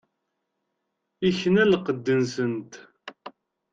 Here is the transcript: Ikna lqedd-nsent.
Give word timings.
Ikna 1.29 1.63
lqedd-nsent. 1.71 2.71